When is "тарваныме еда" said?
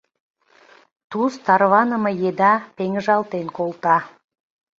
1.45-2.53